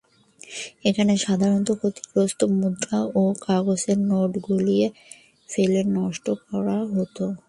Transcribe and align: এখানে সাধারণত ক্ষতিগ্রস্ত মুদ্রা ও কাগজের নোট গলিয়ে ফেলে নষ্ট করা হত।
এখানে 0.89 1.13
সাধারণত 1.25 1.69
ক্ষতিগ্রস্ত 1.79 2.39
মুদ্রা 2.53 2.99
ও 3.15 3.23
কাগজের 3.45 3.99
নোট 4.09 4.31
গলিয়ে 4.47 4.87
ফেলে 5.49 5.81
নষ্ট 5.95 6.25
করা 6.43 6.77
হত। 6.91 7.17